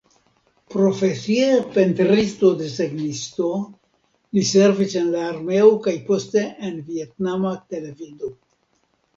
[0.75, 3.51] Profesie pentristo-desegnisto,
[4.39, 8.35] li servis en la armeo kaj poste en vjetnama televido.